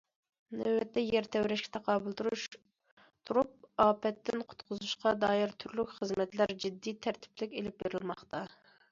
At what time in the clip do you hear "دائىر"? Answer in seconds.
5.25-5.53